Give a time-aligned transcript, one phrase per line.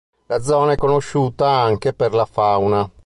[0.25, 2.89] La zona è conosciuta anche per la fauna.